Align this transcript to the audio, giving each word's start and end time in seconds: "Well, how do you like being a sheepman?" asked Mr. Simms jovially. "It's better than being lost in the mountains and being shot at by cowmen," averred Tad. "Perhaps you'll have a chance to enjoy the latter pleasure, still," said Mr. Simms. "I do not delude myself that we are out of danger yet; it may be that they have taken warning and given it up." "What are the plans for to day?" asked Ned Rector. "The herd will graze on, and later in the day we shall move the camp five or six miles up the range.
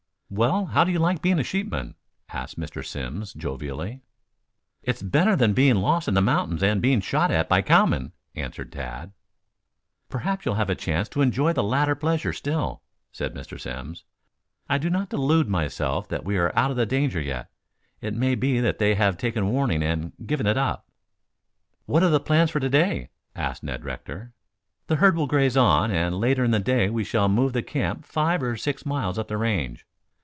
"Well, 0.33 0.67
how 0.67 0.85
do 0.85 0.93
you 0.93 0.99
like 0.99 1.21
being 1.21 1.39
a 1.39 1.43
sheepman?" 1.43 1.95
asked 2.31 2.57
Mr. 2.57 2.85
Simms 2.85 3.33
jovially. 3.33 3.99
"It's 4.81 5.01
better 5.03 5.35
than 5.35 5.51
being 5.51 5.75
lost 5.75 6.07
in 6.07 6.13
the 6.13 6.21
mountains 6.21 6.63
and 6.63 6.81
being 6.81 7.01
shot 7.01 7.31
at 7.31 7.49
by 7.49 7.61
cowmen," 7.61 8.13
averred 8.33 8.71
Tad. 8.71 9.11
"Perhaps 10.07 10.45
you'll 10.45 10.55
have 10.55 10.69
a 10.69 10.73
chance 10.73 11.09
to 11.09 11.21
enjoy 11.21 11.51
the 11.51 11.61
latter 11.61 11.95
pleasure, 11.95 12.31
still," 12.31 12.81
said 13.11 13.33
Mr. 13.33 13.59
Simms. 13.59 14.05
"I 14.69 14.77
do 14.77 14.89
not 14.89 15.09
delude 15.09 15.49
myself 15.49 16.07
that 16.07 16.23
we 16.23 16.37
are 16.37 16.57
out 16.57 16.71
of 16.79 16.87
danger 16.87 17.19
yet; 17.19 17.49
it 17.99 18.13
may 18.13 18.35
be 18.35 18.61
that 18.61 18.79
they 18.79 18.95
have 18.95 19.17
taken 19.17 19.49
warning 19.51 19.83
and 19.83 20.13
given 20.25 20.47
it 20.47 20.55
up." 20.55 20.89
"What 21.87 22.03
are 22.03 22.09
the 22.09 22.21
plans 22.21 22.51
for 22.51 22.61
to 22.61 22.69
day?" 22.69 23.09
asked 23.35 23.63
Ned 23.63 23.83
Rector. 23.83 24.31
"The 24.87 24.95
herd 24.95 25.17
will 25.17 25.27
graze 25.27 25.57
on, 25.57 25.91
and 25.91 26.15
later 26.21 26.45
in 26.45 26.51
the 26.51 26.59
day 26.61 26.89
we 26.89 27.03
shall 27.03 27.27
move 27.27 27.51
the 27.51 27.61
camp 27.61 28.05
five 28.05 28.41
or 28.41 28.55
six 28.55 28.85
miles 28.85 29.19
up 29.19 29.27
the 29.27 29.35
range. 29.35 29.85